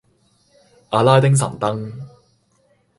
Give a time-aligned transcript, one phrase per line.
[0.89, 1.93] 阿拉丁神燈